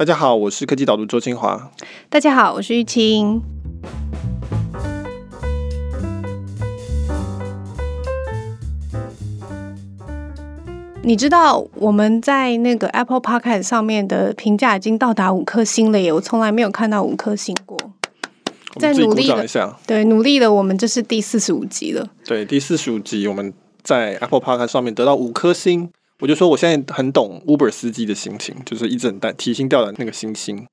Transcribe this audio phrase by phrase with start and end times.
[0.00, 1.70] 大家好，我是科技导读周清华。
[2.08, 3.38] 大家好，我是玉清。
[11.02, 16.10] 你知道我们在那个 Apple Podcast 上面的评价已经到达五颗星了耶！
[16.10, 17.78] 我从来没有看到五颗星过。
[18.78, 22.08] 再努力一下，对，努力了我们这是第四十五集了。
[22.24, 25.90] 对，第四十五集我们在 Apple Podcast 上面得到五颗星。
[26.20, 30.66] 我就说，我现在很懂 Uber 司机的心情，就是一直很担提心吊胆那个星星。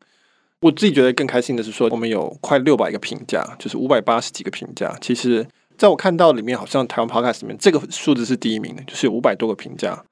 [0.60, 4.96] 我自己觉得更开心的是说，我们有快六百个评价，就是五百八十几个评价。
[5.00, 10.04] 其实，在我看到里面，好像台湾 Podcast 里面这个数字是第一名的，就是五百多个评价，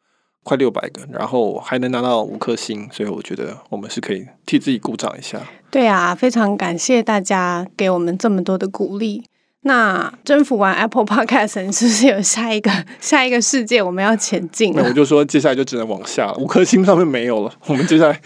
[0.43, 5.41] 快六百个，然后还能拿到五颗星，所以我觉得我们是可以替自己鼓掌一下。
[5.71, 9.23] 对啊，非常感谢大家给我们这么多的鼓励。
[9.67, 14.71] 那征服完 Apple Podcast，你是不是有下一个 下一个世界我们要前进？
[14.75, 18.21] 那我就说，接下来就只能往下了，五颗星上面没有了， 我们接下来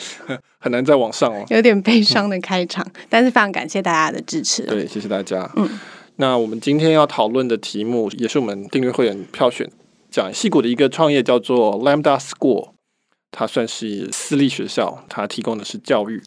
[0.60, 1.46] 很难再往上了。
[1.48, 4.64] 有点悲伤的开场，嗯、但是非常感谢大家的支持。
[4.64, 5.50] 对，谢谢大家。
[5.56, 5.80] 嗯，
[6.18, 9.70] 那我们今天要讨论的题目，也是我们订阅会员票选，
[10.12, 12.72] 讲戏谷的一个创业叫做 Lambda School，
[13.32, 16.22] 它算是私立学校，它提供的是教育。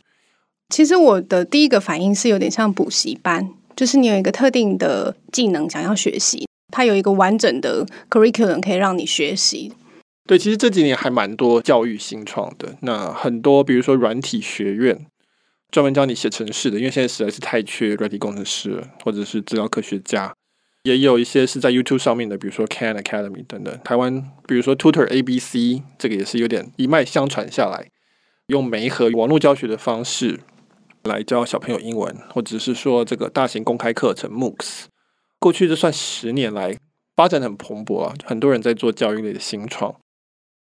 [0.70, 3.50] 其实我的第一个反应是有点像补习班。
[3.76, 9.72] 就是你有一个特定的技能想要学习，它有一个完整的 curriculum 可以让你学习。
[10.26, 15.04] 对，其实这几年还蛮多教育新创的，那很多比如说软体学院，
[15.70, 20.32] 专门教你写程式的，因为现在实在是太缺软体工程师了，或者是资料科学家，
[20.84, 23.76] 也有一些是在 YouTube 上面的，比如说 Khan Academy 等等。
[23.82, 27.88] 台湾比如说 Tutor ABC，这个也是有点一脉相传下来，
[28.46, 30.38] 用媒合网络教学的方式。
[31.04, 34.84] 来教小朋友英文，或者是说这个大型公开课程 MOOCs，
[35.38, 36.76] 过去这算十年来
[37.16, 39.94] 发展很蓬勃啊，很多人在做教育类的新创，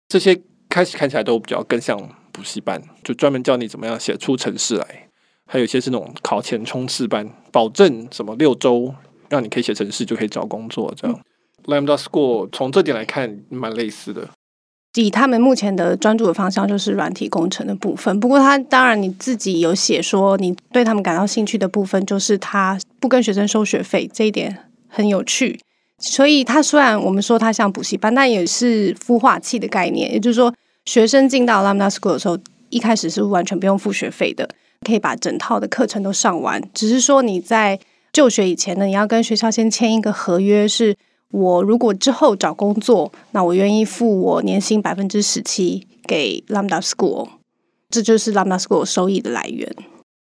[0.07, 1.97] 这些开始看起来都比较更像
[2.31, 5.09] 补习班，就专门教你怎么样写出程式来，
[5.45, 8.93] 还有一些是那种考前冲刺班，保证什么六周
[9.29, 11.19] 让你可以写程式就可以找工作这样。
[11.65, 14.29] Lambda School 从这点来看蛮类似的。
[14.95, 24.57] 以他们目前的专注的方向就是软体工程的部分，不过他当然你自己有写说，你对他们感到兴趣的部分就是他不跟学生收学费，这一点
[24.87, 25.59] 很有趣。
[25.99, 30.51] 所以他虽然我们说他像补习班，但也是孵化器的概念，也就是说
[30.85, 32.37] 学生进到 Lambda School 的时候，
[32.69, 34.49] 一开始是完全不用付学费的，
[34.85, 37.79] 可以把整套的课程都上完，只是说你在
[38.11, 40.95] 就学以前呢，你要跟学校先签一个合约是。
[41.31, 47.29] 我如果之后找工作，那我愿意付我年薪百分之十七给 Lambda School，
[47.89, 49.75] 这就是 Lambda School 收益的来源。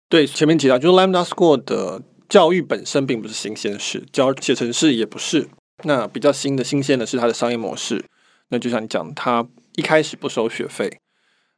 [0.07, 5.47] 对，前面提到，就是 Lambda School 的教育本身并不是新鲜事，教写程式也不是。
[5.83, 8.05] 那比较新的、新鲜的是它的商业模式。
[8.49, 10.99] 那就像你讲，他一开始不收学费，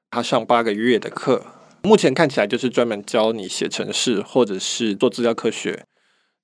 [0.10, 1.46] 他上八个月的课，
[1.82, 5.86] 目前看起来就是专门教你写程式或者是做资料科学。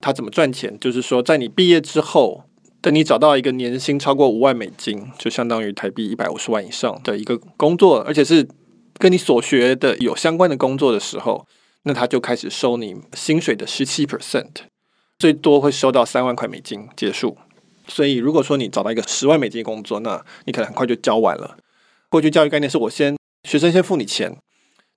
[0.02, 0.78] 他怎么赚钱？
[0.78, 2.44] 就是说，在你毕业之后。
[2.82, 8.48] 等你找到一个年薪超过五万美金，就相当于台币一百五十万以上的一个工作，而且是
[9.00, 11.46] 跟你所学的有相关的工作的时候，
[11.84, 14.52] 那他就开始收你薪水的十七 percent，
[15.18, 17.38] 最多会收到三万块美金结束。
[17.88, 21.58] 所以如果说你找到一个十万美金的工作，那你可能很快就交完了。
[22.10, 24.38] 过去教育概念是我先学生先付你钱，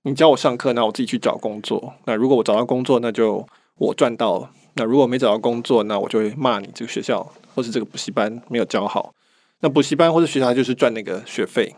[0.03, 1.93] 你教我上课，那我自己去找工作。
[2.05, 3.47] 那如果我找到工作，那就
[3.81, 4.51] 我赚到了。
[4.75, 9.11] 那如果没找到工作，那我就会骂你这个学校或是这个补习班没有教好。
[9.61, 11.75] 那补习班或者学校就是赚那个学费。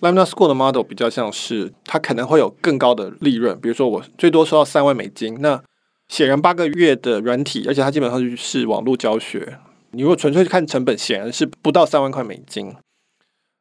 [0.00, 5.36] Lambda School 的 model 比较像是，它可能会有更高的利润，比如说我最多收到三万美金。
[5.40, 5.60] 那
[6.08, 9.58] 显然八个月的软体，而且它基本上是网络教学。
[9.90, 12.72] 你如果纯粹看成本，显然是不到三万块美金。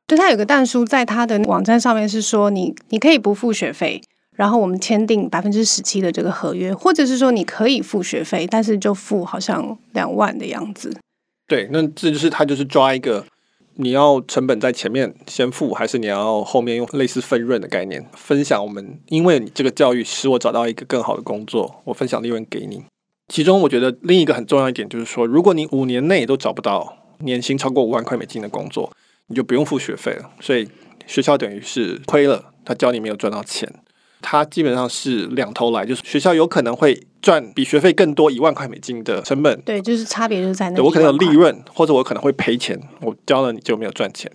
[0.05, 4.01] 对，它有个但书在它的网站上面是说，你你可以不付学费。
[4.39, 10.97] 然后我们签订百分之十七的这个合约，或者是说你可以付学费，但是就付好像两万的样子。
[11.45, 13.25] 对，那这就是他就是抓一个
[13.75, 18.63] 你要成本在前面先付，还是你要后面用类似分润的概念分享？
[18.63, 22.85] 我们因为你这个教育使我找到一个更好的工作，我分享利润给你。
[23.27, 28.89] 其中我觉得另一个很重要一点就是说，如果你五年内都找不到年薪超过五万块美金的工作，
[29.27, 30.31] 你就不用付学费了。
[30.39, 30.65] 所以
[31.05, 33.69] 学校等于是亏了，他教你没有赚到钱。
[34.21, 40.81] 它基本上是两头来，就是学校有可能会赚比学费更多一万块美金的成本，对，就是差别就是在那里。
[40.81, 44.31] 我可能有利润，或者我可能会赔钱，我教了你就没有赚钱。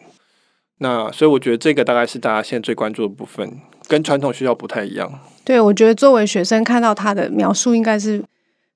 [0.79, 5.21] 那所以我觉得这个大概是大家现在最关注的部分，跟传统学校不太一样。
[5.45, 8.23] 对，我觉得作为学生看到他的描述，应该是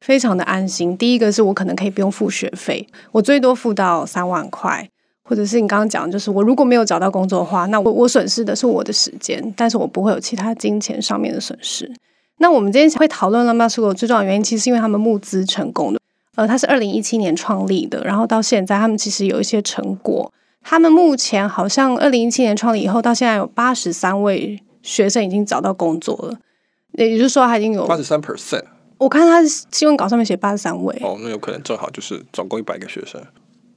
[0.01, 0.97] 非常的安心。
[0.97, 4.89] 第一个是我可能可以不用付学费，我最多付到三万块。
[5.29, 11.93] 或者是你刚刚讲，就是我如果没有找到工作的话，那我我损失的是我的时间，但是我不会有其他金钱上面的损失。
[12.39, 16.01] 那我们今天会讨论 Lambda School 最重要的原因，其实是因为他们募资成功的。
[16.37, 20.33] 呃，他是二零一七年创立的，然后到现在他们其实有一些成果。
[20.63, 26.39] 他们目前好像二零一七年创立以后，到现在有八十三位学生已经找到工作了，
[26.93, 28.63] 也就是说，他已经有八十三 percent。
[28.99, 29.43] 我看他
[29.73, 30.97] 新闻稿上面写八十三位。
[31.03, 33.21] 哦，那有可能正好就是总共一百个学生。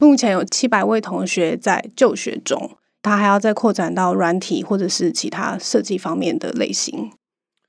[0.08, 7.12] 目前有七百位同学在就学中，他还要再扩展到软体或者是其他设计方面的类型。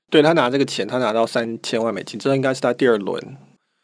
[0.09, 3.37] 对，他拿这个钱，他拿到三千万美金，这应该是他第二轮。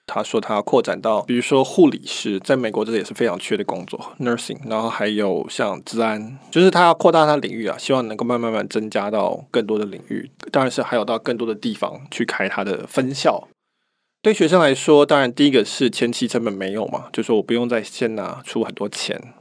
[0.08, 13.48] 他说他要扩展到，比如说护理师，在美国这也是非常缺的工作，nursing，然后还有像治安，就是他要扩大他的领域啊，希望能够慢慢慢增加到更多的领域，当然是还有到更多的地方去开他的分校。
[14.22, 19.34] 对学生来说，当然第一个是前期成本没有嘛，就说我不用再先拿出很多钱。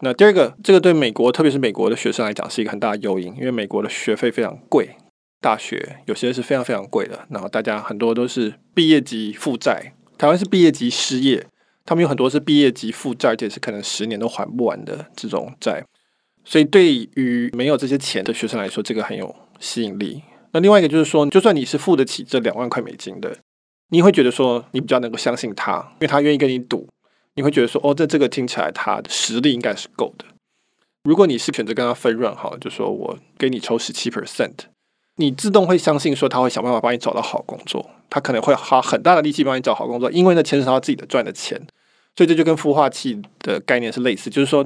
[0.00, 4.96] 那第二个，这个对美国，特别是美国的学生来讲，是一个很大的诱因，因为美国的学费非常贵。
[5.40, 9.94] 大学有些是非常非常贵的，然后大家很多都是毕业即负债。
[10.18, 11.46] 台湾是毕业即失业，
[11.86, 15.82] 他们有很多是毕业即负债，而且是可能十年都还不完的这种债。
[16.44, 20.22] 所以对于没有这些钱的学生来说，这个很有吸引力。
[20.52, 23.38] 那另外一个就是说，就算你是付得起这两万块美金的，
[23.92, 26.88] 你会觉得说你比较能够相信他，因为他愿意跟你赌。
[27.34, 30.24] 你会觉得说，哦，这这个听起来他的实力应该是够的。
[31.04, 34.52] 如果你是选择跟他分润，好，就说我给你抽十七 percent。
[35.16, 41.58] 你自动会相信说他会想办法帮你找到好工作，他可能会花很大的力气帮你找好工作，因为那钱是他自己的赚的钱，
[42.16, 44.64] 所以这就跟孵化器的概念是类似，就是说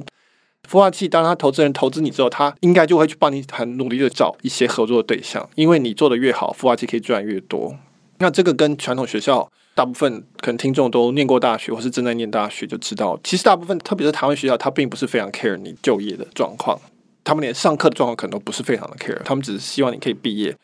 [0.69, 7.77] 孵化器当他投资人投资你之后，他应该就会去帮你很努力的找一些合作的对象，因为你做的越好，孵化器可以赚越多。
[8.19, 16.79] 那这个跟传统学校大部分可能听众都念过大学或是正在念大学就知道，其实大部分特别是台湾学校，它并不是非常 care 你就业的状况。
[17.23, 20.55] 他们连上课的状况可能都不是非常的 care，他们只是希望你可以毕业，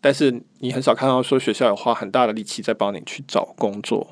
[0.00, 4.06] 但是你很少看到说学校有花很大的力气在帮你去找工作。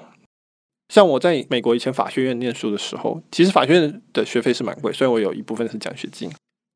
[0.89, 6.29] 像我在美国以前法学院念书的时候，其实法学院的学费是蛮贵，所以我有一部分是奖学金。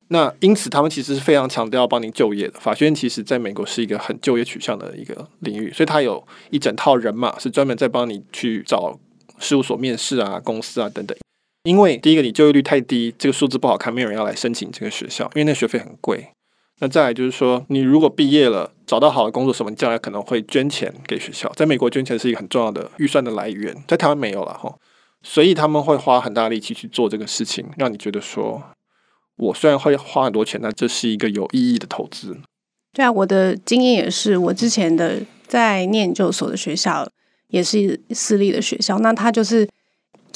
[0.09, 2.61] 那因此他们其实是非常强调帮你就业的。
[2.61, 8.99] 法学院其实在美国是一个很就业取向的一个领域，所以他有一整套人马是专门在帮你去找
[9.39, 11.17] 事务所面试啊、公司啊等等。
[11.65, 16.29] 因为第一个，你就业率太低，这个数字不好看，没有人要来申请这个学校，因为那学费很贵。
[16.81, 21.51] 那再来就是说，你如果毕业了，找到好的工作什么，你将来可能会捐钱给学校。
[21.57, 24.75] 在美国，捐钱是一个很重要的预算的来源，在台湾没有了哈，
[25.23, 28.63] 所以他们会花很大力气去做这个事情，让你觉得说，
[29.37, 32.37] 我虽然会花很多钱，但这是一个有意义的投资。
[32.93, 37.09] 对啊，我的经验也是，我之前的在念研究所的学校
[37.49, 39.69] 也是私立的学校，那他就是。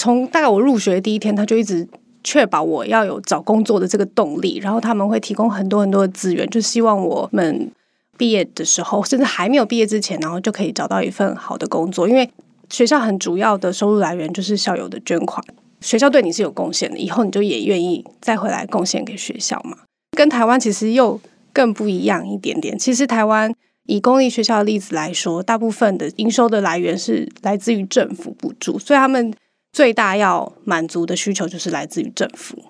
[0.00, 1.84] 从大概我入学第一天，他就一直
[2.22, 7.68] 确保我要有找工作的这个动力，然后他们会提供很多很多的资源，就希望我们
[8.16, 12.08] 毕业的时候，甚至还没有毕业之前，然后就可以找到一份好的工作。
[12.08, 12.30] 因为
[12.70, 15.44] 学校很主要的收入来源就是校友的捐款，
[15.80, 19.78] 学校对你是有贡献的，以后你就也愿意再回来贡献给学校嘛。
[20.16, 21.20] 跟台湾其实又
[21.52, 22.78] 更不一样一点点。
[22.78, 23.52] 其实台湾
[23.84, 29.34] 以公立学校的例子来说，大部分的营收的来源是来自于政府补助，所以他们。
[29.70, 32.64] 最大要满足的需求就是来自于政府。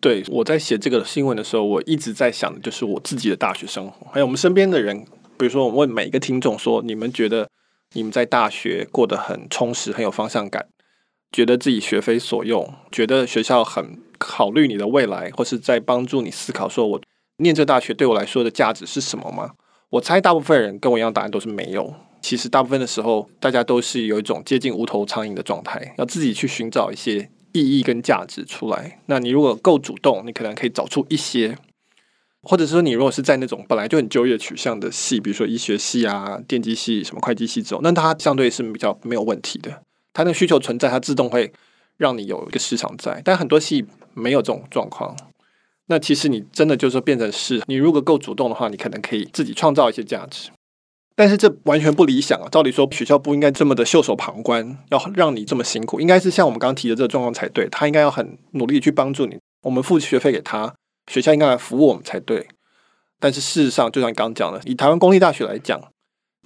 [0.00, 5.04] 对，我在写这个新闻的时候，我一直在想的就是我自己的大学生活，还有我们身边的人。
[5.36, 7.50] 比如说，我问每一个听众说：“你们觉得
[7.94, 10.64] 你们在大学过得很充实，很有方向感，
[11.32, 17.00] 觉得自己学非所用，觉得学校很考虑你的未来，或是在帮助你思考，说我
[17.38, 19.52] 念这大学对我来说的价值是什么吗？”
[19.90, 21.94] 我猜大部分人跟我一样，答案都是没有。
[22.22, 29.00] 其实大部分的时候，大家都是有一种接近无头苍蝇的状态，要自己去寻找一些意义跟价值出来。
[29.06, 31.56] 那你如果够主动，你可能可以找出一些；
[32.42, 39.82] 或者说，你如果是在那种本来就很就业取向的系，比如说医学系啊、电机系、什么会计系这种，那它相对是比较没有问题的。
[40.12, 41.52] 它那个需求存在，它自动会
[41.96, 43.20] 让你有一个市场在。
[43.24, 45.16] 但很多戏没有这种状况，
[45.86, 50.50] 那其实你真的就是变成是，你如果够主动的话，你可能可以自己创造一些价值。
[51.14, 52.48] 但是这完全不理想啊！
[52.50, 57.68] 照理说，学校不应该这么的袖手旁观，要让你这么辛苦，应该是像我们刚刚提的这个状况才对。
[57.68, 60.74] 他应该要很努力去帮助你，我们付学费给他，
[61.10, 62.48] 学校应该来服务我们才对。
[63.20, 65.78] 但是事实上，就像你刚刚讲的，以台湾公立大学来讲，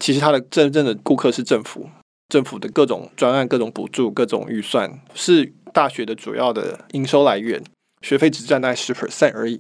[0.01, 1.89] 其实他的真正的顾客是政府，
[2.29, 7.63] 政府的各种专案、各种补助、各种预算是大学的主要的营收来源，
[8.03, 9.57] 学费只占大概十 percent 而已。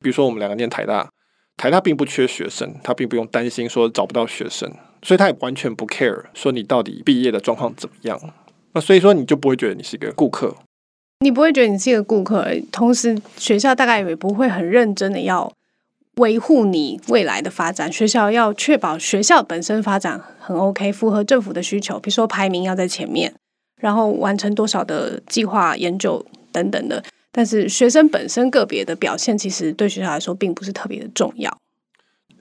[0.00, 1.08] 比如说我们两个念台大。
[1.54, 8.18] 台大并不缺学生，他并不用担心说找不到学生，所以他也完全不 care 说你到底毕业的状况怎么样。
[8.72, 10.56] 那所以说你就不会觉得你是一个顾客。
[11.20, 15.52] 你不会觉得你是一个顾客，同时学校大概也不会很认真的要
[16.16, 17.92] 维护你未来的发展。
[17.92, 23.34] 学校要确保学校本身发展很 OK，符合政府的需求，比如说排名要在前面，
[23.80, 27.02] 然后完成多少的计划研究等等的。
[27.30, 31.56] 但是学生本身个别的表现，其实对学校来说并不是特别的重要。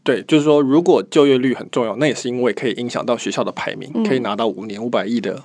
[0.03, 5.43] 对，就是说，如果就业率很重要，那也是因为可以影响到学校的排名，嗯、可以拿到五年五百亿的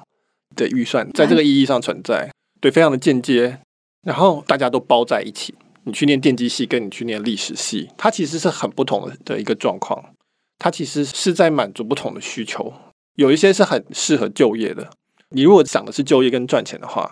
[0.56, 2.30] 的预算，在这个意义上存在，
[2.60, 3.58] 对，非常的间接。
[4.02, 5.54] 然后大家都包在一起，
[5.86, 10.12] 你去念电机系，跟你去念历史系，它其实是很不同的一个状况。
[10.58, 12.72] 它其实是在满足不同的需求，
[13.14, 14.90] 有一些是很适合就业的。
[15.30, 17.10] 你如果想的是就业跟赚钱的话，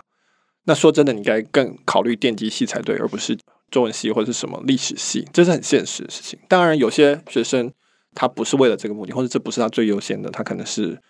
[0.65, 3.37] 那说真的，你应该更考虑电机系才对，而不是。
[3.71, 6.39] 中文系或者是什么历史系，这是很现实的事情。
[6.47, 7.71] 当然，有些学生
[8.13, 11.01] 他不是为了这个目的，或者这不是他最优先的，他可能是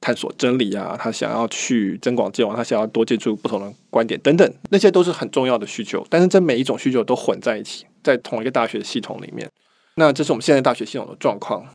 [0.00, 6.04] 探索真理啊，他想要去增广见闻，他想要多接触不同的观点等等，那些都是很重要的需求。
[6.08, 9.50] 但是，这每一种需求都混在一起，在同一个大学系统里面。
[9.96, 11.66] 那这是我们现在大学系统的状况，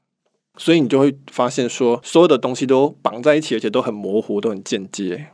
[0.57, 5.27] 所以你就会发现说，所有的东西都绑在一起，而且都很模糊，都很间接。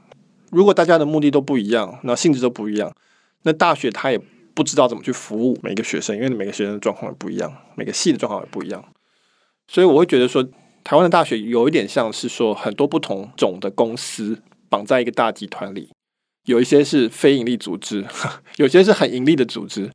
[0.49, 2.93] 如果大家的目的都不一样，那性质都不一样，
[3.43, 4.21] 那大学它也。
[4.53, 8.83] 不知道怎么去服务每个学生，因为每个学生的状况也不一样，每个系的状况也不一样，
[9.65, 10.45] 所以我会觉得说，
[10.83, 15.89] 台湾的大学有一点像是说很多不同种的公司绑在一个大集团里，
[16.45, 18.05] 有一些是非营利组织，
[18.57, 19.91] 有些是很盈利的组织，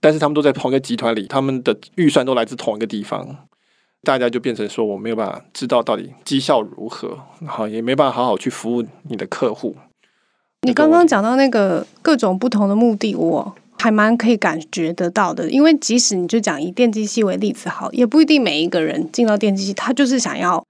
[0.00, 3.48] 但是他们都在同一个集团里，他们的预算都来自同一个地方，
[4.02, 9.76] 大家就变成说我没有办法知道到底绩效如何，然后也没办法好好去服务你的客户。
[10.62, 13.54] 你刚刚讲到那个各种不同的目的，我。
[13.80, 20.62] 还蛮可以感觉得到的，因为即使你就讲以电机系为例子好，也不一定每一个人进到电机系，他就是想要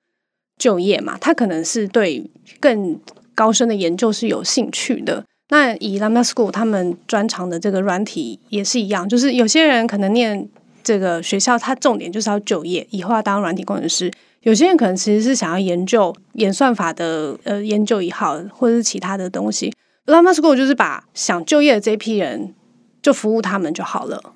[0.56, 2.24] 就业嘛，他可能是对
[2.60, 2.96] 更
[3.34, 5.24] 高深的研究是有兴趣的。
[5.48, 10.48] 那以 Lambda School 他们专长的这个软体也是一样，就是有些人可能念
[10.84, 14.08] 这个学校，他重点就是要就业，以后要当软体工程师；
[14.42, 19.72] 有些人可能其实是想要研究演算法的呃研究也好，或者是其他的东西。
[20.06, 22.54] Lambda School 就是把想就业的这批人。
[23.02, 24.34] 就服务他们就好了。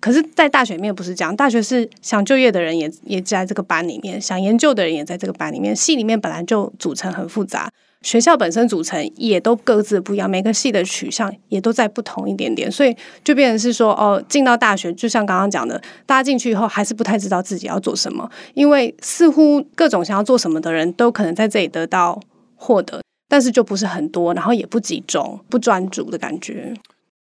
[0.00, 5.74] 可是，在大学里面不是这样，大学是想就业的人也也在这个班里面，想研究的人也在这个班里面。
[5.74, 7.68] 系里面本来就组成很复杂，
[8.02, 22.20] 学校本身组成也都各自不一样，每个系的取向也都在不同一点点，所以就变成是说，哦，进到大学，就像刚刚讲的，大家进去以后还是不太知道自己要做什么，因为似乎各种想要做什么的人都可能在这里得到
[22.54, 26.72] 获得，但是就不是很多，然后也不集中、不专注的感觉。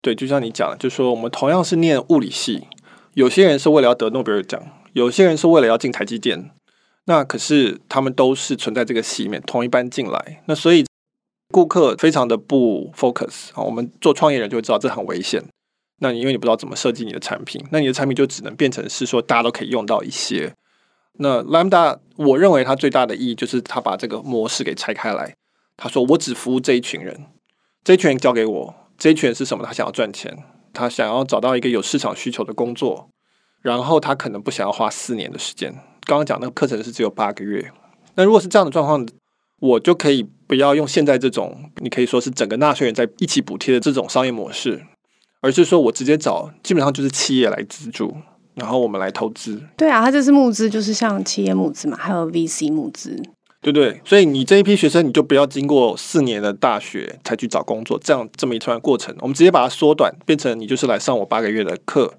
[0.05, 2.67] 对，就像你讲的，就说我们同样是念物理系，
[3.15, 4.61] 有些人是为了要得诺贝尔奖，
[4.93, 6.51] 有些人是为了要进台积电。
[7.05, 10.43] 那可是他们都是存在这个系里面，同一班进来。
[10.45, 10.85] 那所以
[11.51, 13.63] 顾客非常的不 focus 啊。
[13.63, 15.43] 我们做创业人就会知道这很危险。
[16.01, 20.53] 那你因为你不知道怎么设计你的产品，那你的产品就只能变成是说大家都可以用到一些。
[21.13, 25.33] 那 Lambda，我认为它最大的意义就是他把这个模式给拆开来。
[25.75, 27.25] 他说我只服务这一群人，
[27.83, 28.75] 这一群人交给我。
[28.97, 29.63] 这一群是什么？
[29.65, 30.37] 他想要赚钱，
[30.73, 33.09] 他想要找到一个有市场需求的工作，
[33.61, 35.73] 然后他可能不想要花四年的时间。
[36.05, 37.71] 刚刚讲那个课程是只有八个月。
[38.15, 39.05] 那如果是这样的状况，
[39.59, 44.85] 我就可以不要用现在这种，你可以说是整个纳税人在一起补贴的这种商业模式，
[45.41, 48.15] 而是说我直接找，基本上就是企业来资助，
[48.53, 49.61] 然后我们来投资。
[49.75, 53.21] 对啊，他这是募资，就是像企业募资嘛，还有 VC 募资。
[53.65, 62.13] 对对，所以你这一批学生，你就不要经过四年的大学才去找工作，这样这么一串过程，我们直接把它缩短，变成你就是来上我八个月的课，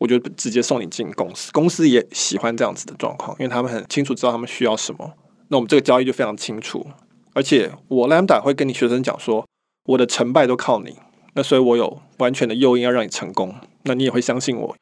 [0.00, 1.50] 我就直接送你进公司。
[1.52, 5.14] 公司也喜欢这样子的状况，因为他们很清楚知道他们需要什么，
[5.48, 6.86] 那我们这个交易就非常清楚。
[7.32, 9.46] 而且我 Lambda 会跟你学生讲说，
[9.86, 10.98] 我的成败都靠你，
[11.32, 14.76] 那所以我有完全的诱因要让你成功，那你也会相信我，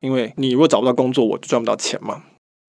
[0.00, 2.22] 因为你如果找不到工作，我就赚不到钱嘛。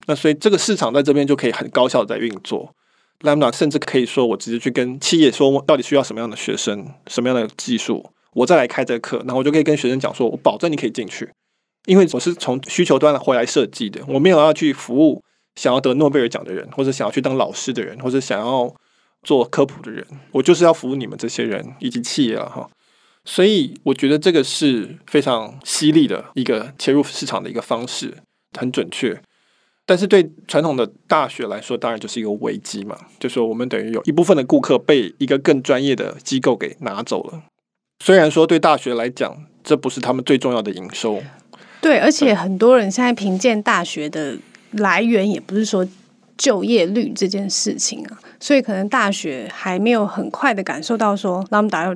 [0.07, 2.73] 那所以这个市场在这边就可以很高效的在运作
[3.21, 11.29] ，Lambda 甚至可以说我直接去跟企业说，到底需要什么样的学生，什么样的技术，我再来开这个课，然后我就可以跟学生讲说，我保证你可以进去，
[11.85, 15.23] 因为我是从需求端回来设计的，我没有要去服务
[15.55, 18.73] 想要得诺贝尔奖的人，或者想要去当老师的人，或者想要
[19.23, 22.69] 做科普的人，我就是要服务你们这些人以及企业了哈。
[23.23, 28.17] 所以我觉得这个是非常犀利的一个切入市场的一个方式，
[28.59, 29.21] 很准确。
[29.93, 32.97] 但是对传统的大学来说，当然就是一个危机嘛。
[33.19, 37.43] 就说我们等于有一部分的顾客被一个更专业的机构给拿走了。
[38.03, 41.21] 虽然说对大学来讲，这不是他们最重要的营收。
[41.79, 44.35] 对，而且很多人现在评鉴大学的
[44.71, 45.87] 来源，也不是说
[46.35, 48.19] 就业率这件事情啊。
[48.39, 51.95] 所以可能大学还没有很快的感受到说，Lambda 要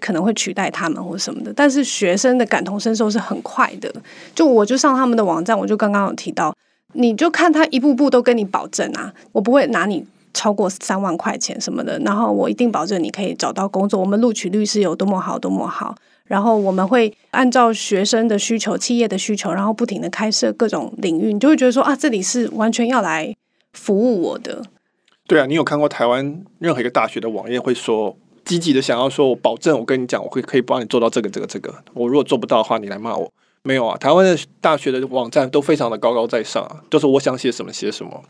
[0.00, 1.52] 可能会取代他们或什么的。
[1.52, 3.92] 但是学生的感同身受是很快的。
[4.32, 6.54] 就我就上他们的网站，我就刚刚有提到，
[6.92, 14.00] 你就看他一步步都跟你保证啊，我不会拿你超过三万块钱什么的，然后我一定保证你可以找到工作。
[14.00, 15.94] 我们录取率是有多么好，多么好。
[16.24, 23.34] 然后我们会按照学生的需求、企业的需求，然后不停的开设各种领域，你就会觉得说啊，这里是完全要来
[23.74, 24.62] 服务我的。
[25.26, 31.74] 对啊，你有看过台湾任何一个大学的网页会说积极的想要说，我保证我跟你讲，我会可以帮你做到这个、这个、这个。
[31.92, 33.30] 我如果做不到的话，你来骂我。
[33.64, 38.24] 没有啊，台湾的大学的网站都非常的高高在上啊，都是我想写什么写什么。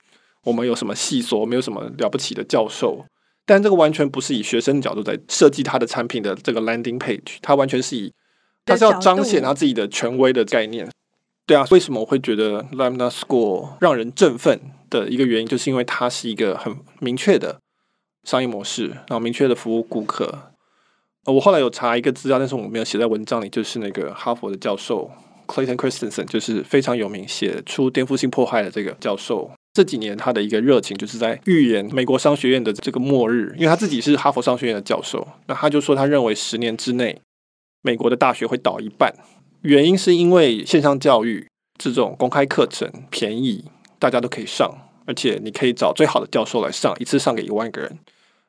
[0.44, 3.06] 我们有什么系所，没有什么了不起的教授。
[3.46, 8.12] 但这个完全不是以学生的角度在设计他的产品的这个 landing page，他完全是以
[8.64, 10.88] 他是要彰显他自己的权威的概念。
[11.46, 14.60] 对啊，为什么我会觉得 Lambda School 让人振奋
[14.90, 17.58] 的一个原因，就是因为它是一个很明确的
[18.24, 20.51] 商业模式，然后明确的服务顾客。
[21.26, 25.10] 我后来有查一个资料，但是我没有写在文章里，就是那个哈佛的教授
[25.46, 29.50] Clayton Christensen，就是非常有名，写出颠覆性破坏的这个教授。
[29.72, 37.18] 这几年他的一个热情就是在预言美国商学院的这个末日，因为他自己是哈佛商学院的教授，那他就说他认为十年之内
[37.82, 39.14] 美国的大学会倒一半，
[39.62, 41.46] 原因是因为线上教育
[41.78, 43.64] 这种公开课程便宜，
[43.98, 44.70] 大家都可以上，
[45.06, 47.98] 而且你可以找最好的教授来上，一次上给一万个人，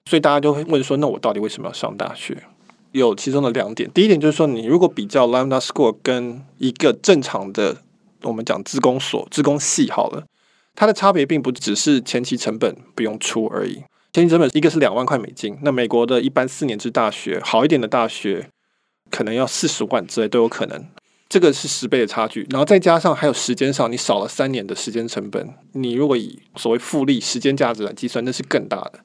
[0.09, 2.43] 所以大家就会问说，那我到底为什么要上大学？
[2.93, 7.77] 有其中的两点，第一点就是说，你如果比较 Lambda School 跟一个正常的
[8.21, 10.23] 我们讲自工所、自工系好了。
[10.75, 18.49] 它的差别并不只是前期成本不用出而已，前期成本一个是两万块美金，那美国的一般四年制大学，好一点的大学
[19.11, 20.83] 可能要四十万之类都有可能，
[21.29, 28.99] 这个是十倍的差距，然后再加上还有时间上，你少了三年的时间成本，你如果以所谓复利时间价值来计算，那是更大的。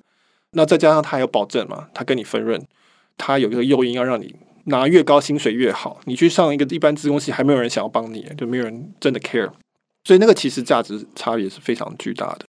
[0.53, 2.59] 那再加上它还有保证嘛，它跟你分润，
[3.19, 4.35] 它有一个诱因要让你
[4.65, 9.51] 拿越高薪水越好，你去上一个一般资工系，还没有人想要帮你，就没有人真的 care。
[10.05, 12.47] 所以那个其实价值差别是非常巨大的。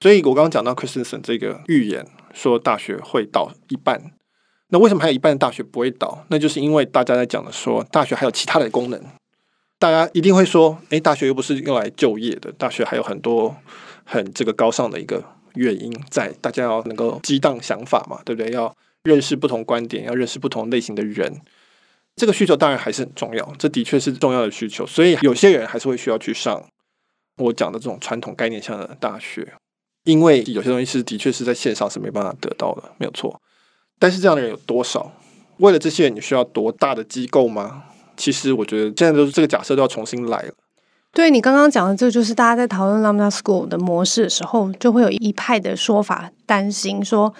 [0.00, 4.12] 所以我刚刚讲到 Christensen 这个预言说大学会倒一半，
[4.68, 6.26] 那为什么还有一半的大学不会倒？
[6.28, 9.00] 那就是因为大家在讲的说大学还有其他的功能。
[9.78, 13.56] 大家一定会说，诶，大学又不是用来就业的，大学还有很多
[14.04, 18.52] 很这个高尚的一个原因在，大家要能够激荡想法嘛，对不对？
[18.52, 21.40] 要认识不同观点，要认识不同类型的人。
[22.16, 24.86] 这个需求当然还是很重要，这的确是重要的需求。
[24.86, 26.62] 所以有些人还是会需要去上。
[27.38, 29.54] 我讲的这种传统概念下的大学，
[30.04, 33.40] 因为有些东西是的确是在线上是没办法得到的，没有错。
[33.98, 35.10] 但是这样的人有多少？
[35.56, 37.84] 为了这些人，你需要多大的机构吗？
[38.18, 40.52] 其实我觉得现在都是这个假设都要重新来了。
[41.12, 47.34] 对，你刚刚讲的，这就是大家在讨论 Lambda School 的模式的时候，就会有一派的说法，担心说：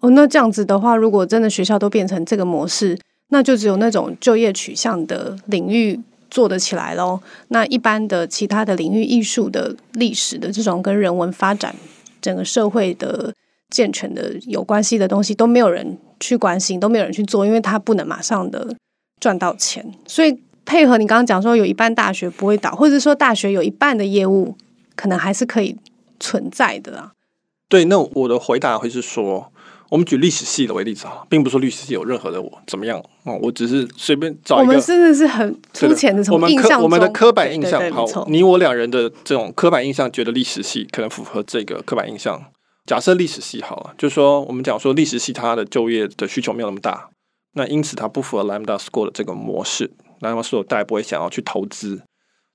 [0.00, 6.00] 哦，那这样子的话，如果真的学校都变成这个模式，那就只有那种就业取向的领域。
[6.28, 7.20] 做得起来喽？
[7.48, 11.74] 那一般的其他的领域，艺术的、历史的这种跟人文发展、
[12.20, 13.32] 整个社会的
[13.70, 18.74] 健全的有关系的东西，都没有人去关心，都没有人去做，因为他不能马上的
[19.20, 19.88] 赚到钱。
[20.04, 24.56] 所以配合你刚刚讲说，有一半大学不会倒，或者说大学有一半的业务
[24.96, 25.76] 可能还是可以
[26.18, 27.12] 存在的啊。
[27.68, 29.52] 对，那我的回答会是说。
[29.88, 34.72] 我们举历史系的为例子啊，并不是说历史系有任何的我怎么样哦，我只是随便找一个。
[34.72, 42.42] 我们真的是很粗浅的，从印象我们，我们的刻板印象，好，你我两人的这种刻板印象，觉得历史系可能符合这个刻板印象。
[42.84, 47.08] 假设历史系好了，就是说我们讲说历史系它的就业的需求没有那么大，
[47.54, 52.02] 那因此它不符合 Lambda School 的这个模式，Lambda School 大家不会想要去投资，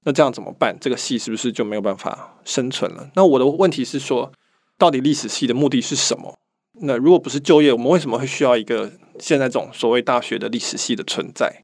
[0.06, 0.78] 那这样怎么办？
[0.80, 3.10] 这个系是不是就没有办法生存了？
[3.16, 4.32] 那我的问题是说，
[4.78, 6.36] 到底历史系的目的是什么？
[6.82, 11.64] 那如果不是就业，我们为什么会需要一个现在这种所谓大学的历史系的存在？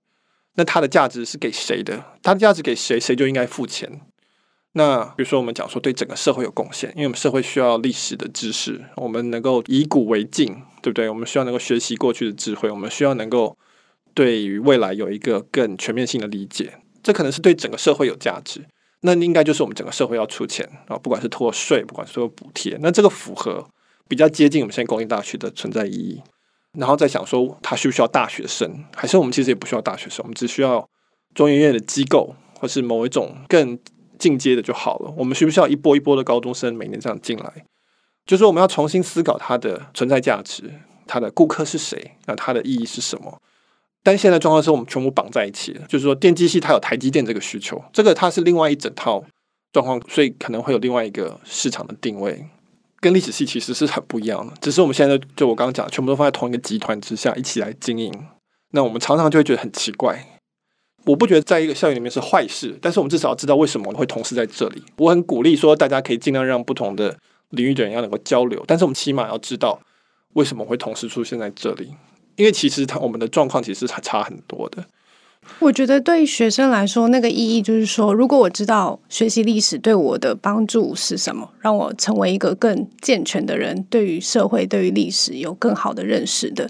[0.55, 2.03] 那它的价值是给谁的？
[2.23, 4.01] 它的价值给谁，谁就应该付钱。
[4.73, 11.09] 那比如说，我们讲说对整个社会有贡献，因为我们社会需要历史的知识，我们能够以古为镜，对不对？
[11.09, 13.57] 我们需要能够学习过去的智慧，我们需要能够
[14.13, 16.73] 对于未来有一个更全面性的理解。
[17.01, 18.65] 这可能是对整个社会有价值。
[19.01, 23.67] 那应该就是我们整个社会要出钱啊，不管是托税，不管是托补贴，那这个符合。
[24.07, 26.21] 比较接近我们现在公立大学的存在意义，
[26.73, 28.85] 然后再想说，他需不需要大学生？
[28.95, 30.87] 还是我们其实也不需要大学生，我们只需要
[31.33, 33.77] 中研院的机构，或是某一种更
[34.17, 35.13] 进阶的就好了。
[35.17, 37.65] 我们需不需要一波一波的高中生每年这样进来？
[38.25, 40.71] 就是我们要重新思考它的存在价值，
[41.05, 42.17] 它的顾客是谁？
[42.25, 43.41] 那它的意义是什么？
[44.03, 49.23] 但现在状况是我们全部绑在一起了，就是说电机系它有台积电这个需求，这个它是另外一整套
[49.71, 52.45] 状况，所以可能会有另外一个市场的定位。
[52.99, 58.11] 跟历史系其实是很不一样的，只是我们现在就我刚刚讲，全部都放在同一个集团之下一起来经营。
[58.71, 60.39] 那我们常常就会觉得很奇怪。
[61.05, 64.83] 我不觉得在一个校园里面是坏事，但是我们至少要知道为什么会同时在这里。
[64.97, 67.17] 我很鼓励说，大家可以尽量让不同的
[67.51, 69.79] 领域的人要能够交流，但是我们起码要知道
[70.33, 71.93] 为什么会同时出现在这里，
[72.35, 74.83] 因为其实他我们的状况其实是差很多的。
[75.59, 86.69] 我觉得对学生来说，那个意义就是说，如果我知道学习历史对我的帮助是什么，让我成为一个更健全的人，对于社会、对于历史有更好的认识的，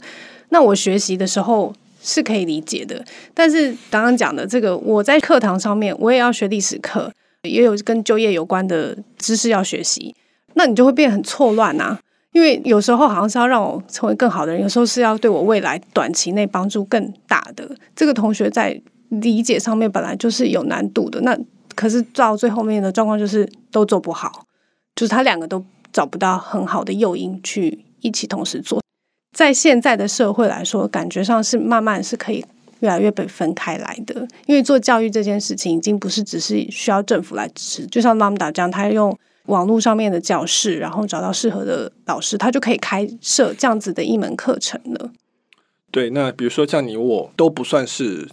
[0.49, 1.73] 那我学习的时候。
[1.99, 7.11] 是可以理解的，但是刚刚讲的这个，我在课堂上面我也要学历史课，
[7.41, 10.15] 也有跟就业有关的知识要学习，
[10.53, 11.99] 那你就会变很错乱啊。
[12.33, 17.69] 因为有时候好像是要让我成为更好的人，有时候是要对我未来短期内帮助更大的。
[17.95, 21.37] 这个同学在理解上面本来就是有难度的，那
[21.75, 24.45] 可是到最后面的状况就是都做不好，
[24.95, 28.81] 就是他两个都找不到很好的诱因去一起同时做。
[29.35, 32.43] 在现在的社会来说，感觉上是慢慢是可以
[32.79, 34.27] 越来越被分开来的。
[34.47, 39.15] 因为做教育这件事情，已经不是只是需要政府来支持，就像 Lambda 这样，他用
[39.47, 45.11] 网络上面的教室，然后找到适合的老师，他就可以开设这样子的一门课程了。
[45.91, 48.29] 对，那比如说像你我都不算是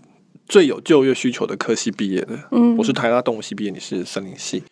[0.46, 4.62] 最有就业需求的科系毕业的，嗯，我是台大动物系毕业，你是森林系，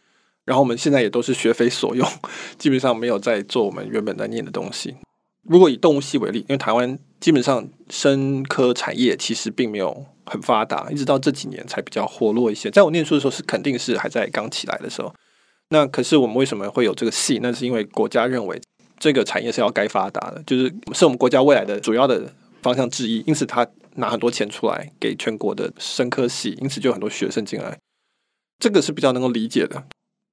[0.45, 2.07] 然后我们现在也都是学非所用，
[2.59, 4.97] 基本上没有在做我们原本在念的东西。
[5.49, 12.71] 如果以动物系为例，因为台湾基本上生科产业其实并没有很发达，一直到这几年才比较活络一些。
[12.71, 15.15] 在我念书的时候，是肯定是还在刚起来的时候。
[15.73, 17.41] 那可是我们为什么会有这个系？
[17.43, 18.61] 那是因为国家认为
[19.01, 22.31] 这个产业是要该发达的，就是是我们国家未来的主要的
[22.61, 23.25] 方向之一。
[23.27, 27.79] 因此，他拿很多钱出来给全国的生科系，因此就很多学生进来。
[28.59, 29.83] 这个是比较能够理解的，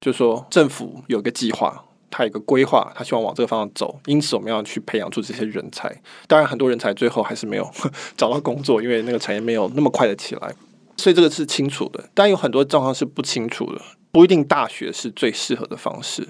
[0.01, 1.85] 就是说政府有个计划。
[2.11, 5.95] 他有个规划，他希望往这个方向走，因此我们要去培养出这些人才。
[6.27, 7.71] 当然，很多人才最后还是没有
[8.17, 10.51] 找到工作，因为那个产业没有那么快的起来。
[10.97, 13.79] 所以这个是清楚的，但有很多状况是不清楚的，
[14.11, 16.27] 不一定大学是最适合的方式。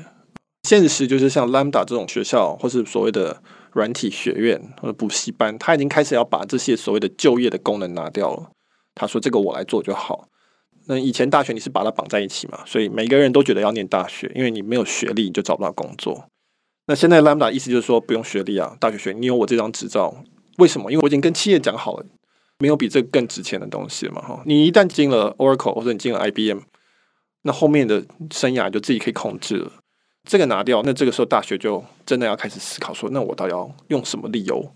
[0.64, 8.52] 现实就是像 Lambda 这种学校，或是所谓的软体学院或者补习班，他已经开始要把这些所谓的就业的功能拿掉了。
[8.94, 10.28] 他说：“这个我来做就好。”
[10.88, 16.26] 那以前大学你是把它绑在一起嘛，所以每个人都觉得要念大学，因为你没有学历你就找不到工作。
[16.88, 20.14] 那现在 Lambda 意思就是说不用学历啊，大学学你有我这张执照，
[20.58, 20.92] 为什么？
[20.92, 22.06] 因为我已经跟企业讲好了，
[22.58, 24.42] 没有比这个更值钱的东西了嘛哈。
[24.46, 26.60] 你一旦进了 Oracle 或者你进了 IBM，
[27.44, 29.72] 那后面的生涯就自己可以控制了。
[30.28, 34.72] 这个拿掉，那这个时候大学就真的要开始思考说，那我到底要用什么理由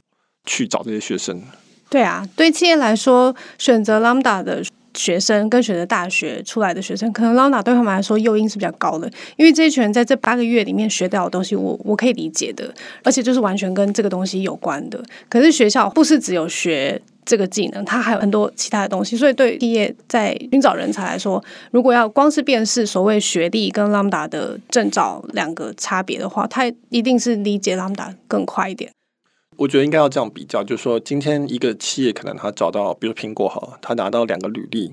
[0.46, 1.42] 去找这些学生？
[1.90, 4.64] 对啊，对企业来说，选择 Lambda 的。
[4.96, 12.72] 学生跟选择大学出来的学生，可能 Lambda 对他们来说诱因是比较高的，因为这一群人在这八个月里面学到的东西我，我我可以理解的，
[13.04, 15.04] 而且就是完全跟这个东西有关的。
[15.28, 28.92] 可是学校不是只有学这个技能，它还有很多其他的东西，所以对毕业在寻找人才来说，如果要光是辨识所谓学历跟 Lambda 的证照两个差别的话，它一定是理解 Lambda 更快一点。
[29.58, 34.92] 我觉得应该要这样比较，就是说，今天一个企业可能他找到，比如苹果好，他拿到两个履历，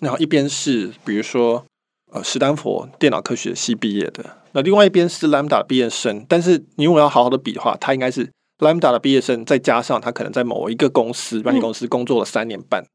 [0.00, 1.64] 然后一边是比如说
[2.10, 12.88] 呃史丹佛电脑科学系毕业的，那另外一边是 Lambda 毕业生，但是你如果要好好的比的话，他应该是 Lambda 的毕业生，再加上他可能在某一个公司软体公司工作了三年半，嗯、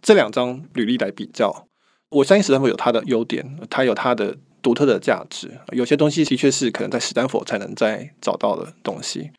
[0.00, 1.66] 这两张履历来比较，
[2.10, 9.30] 我相信史丹佛有它的优点，它有它的独特的价值，有些东西的确是可能在史丹佛才能再找到的东西。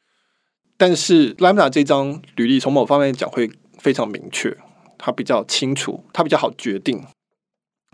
[0.78, 4.58] 但是 Lambda 这张履历从某方面讲会非常明确，
[4.98, 7.04] 它比较清楚，它比较好决定。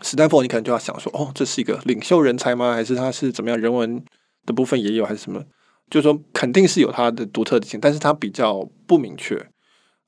[0.02, 2.72] 史丹佛你可能就要想说，哦，这是一个领袖人才吗？
[2.74, 3.60] 还是他是怎么样？
[3.60, 4.02] 人文
[4.46, 5.44] 的部分也有，还是什么？
[5.90, 9.46] 就是说肯定是有它的独特性，但是它比较不明确，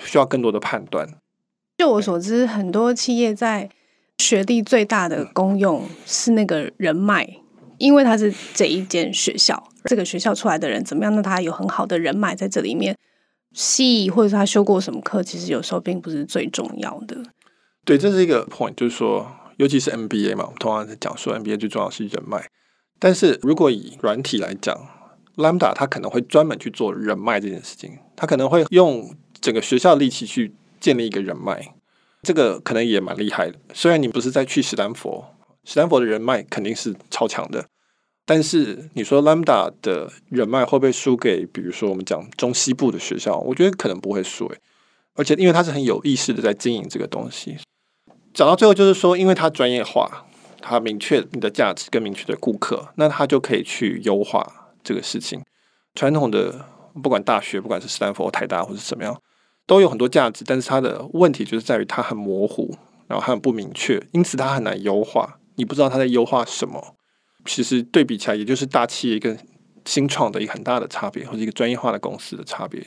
[0.04, 1.08] 需要更多的判断。
[1.78, 3.70] 就我所知，很多企业在
[4.18, 7.26] 学历最大的功用是那个人脉，
[7.78, 9.66] 因为它是这一间学校。
[9.84, 11.16] 这个学校出来的人怎么样？
[11.16, 12.94] 那他有很好的人脉在这里面，
[13.54, 17.16] 系或者是他修过什么课，其实有时候并不是最重要的。
[17.86, 22.46] 对，这是一个 point，就是说，尤其是 MBA 嘛，我们通常在讲说 MBA 最重要是人脉。
[22.98, 24.78] 但是如果以软体来讲
[25.36, 31.74] ，Lambda 他可能会专门去做人脉这件事情，他可能会用整个学校的力气去建立一个人脉，
[32.22, 33.58] 这个可能也蛮厉害的。
[33.72, 37.66] 虽然你不是在去史丹佛，史丹佛的人脉肯定是超强的。
[38.26, 43.36] 但是你说 Lambda 的人脉会不会输给，比如说我们讲中西部的学校？
[43.38, 44.58] 我觉得可能不会输诶，
[45.14, 47.56] 而且因为他是很有意识的在经营这个东西。
[48.32, 50.26] 讲到最后就是说，因为他专业化，
[50.60, 55.42] 他明确你的价值跟明确的顾客，那他就可以去优化这个事情。
[55.94, 56.66] 传统的
[57.02, 59.20] 不管大学，不管是斯坦福、台大或者怎么样，
[59.66, 65.38] 都有很多价值，但是它的问题就是在于它很模糊，然后它很不明确，因此它很难优化。
[65.56, 66.96] 你不知道它在优化什么。
[67.46, 69.38] 其实对比起来，也就是大企业跟
[69.84, 72.86] 新创的一个很大的差别，或者一个专业化的公司的差别。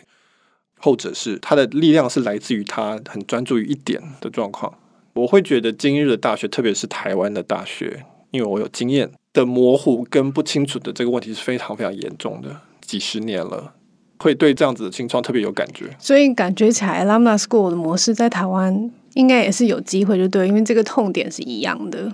[0.78, 4.78] 后者是它的力量是来自于它很专注于一点的状况。
[5.14, 13.74] 我会觉得今日的大学，特别是台湾的大学，因为我有经验的模糊跟不清楚的这个问题是非常非常严重的，几十年了，
[14.20, 15.96] 会对这样子的新创特别有感觉。
[16.00, 22.12] 所以感觉起来，Lambda School 的模式在台湾应该也是有机会，就对，因为这个痛点是一样的。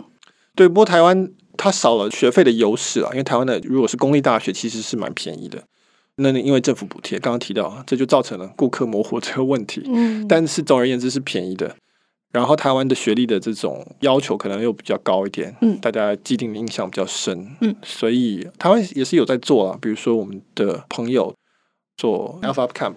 [0.55, 5.63] 对，不过台湾它少了学费的优势啊，因为台湾的如果是公立大学，其实是蛮便宜的。
[6.21, 9.81] 那因为政府补贴，刚刚提到，这就造成了顾客模糊这个问题。
[9.85, 11.75] 嗯，但是总而言之是便宜的。
[12.31, 21.33] 然后台湾的学历的这种要求可能又比较高一点，嗯，大家既定的印象比较深，嗯，所以台湾也是有在做啊，比如说我们的朋友
[21.97, 22.95] 做 Alpha Camp，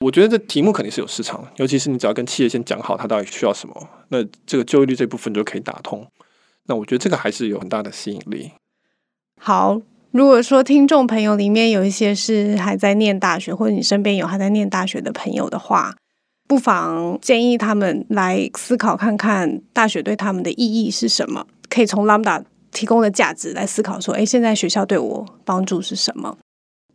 [0.00, 6.06] 我觉得这题目肯定是有市场的，尤其是你只要跟企业先讲好，他到底需要什么，那这个就业率这部分就可以打通。
[6.66, 8.52] 那我觉得这个还是有很大的吸引力。
[9.40, 9.80] 好。
[10.14, 15.92] 如果说听众朋友里面有一些是还在念大学，或者你身边有还在念大学的朋友的话，
[16.46, 26.36] 不妨建议他们来思考看看大学对他们的意义是什么，可以从 Lambda 提供的价值来思考说，哎，现在学校对我帮助是什么？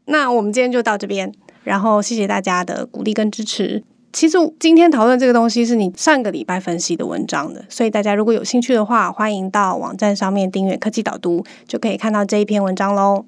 [0.06, 1.32] 那我们今天就到这边，
[1.64, 3.84] 然后谢谢大家的鼓励跟支持。
[4.12, 13.26] 其实今天讨论这个东西是你上个礼拜分析的文章的，所以大家如果有兴趣的话，欢迎到网站上面订阅科技导读，就可以看到这一篇文章喽。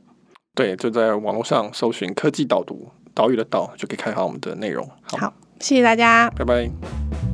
[0.55, 4.89] 对，就在网络上搜寻科技导读，岛屿的岛就可以看好我们的内容。
[5.03, 6.29] 好，好，谢谢大家。
[6.31, 7.30] 拜拜。